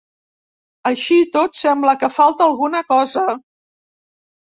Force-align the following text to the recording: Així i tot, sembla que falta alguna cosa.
Així 0.91 1.17
i 1.25 1.27
tot, 1.37 1.61
sembla 1.61 1.95
que 2.01 2.11
falta 2.17 2.47
alguna 2.51 2.85
cosa. 2.91 3.31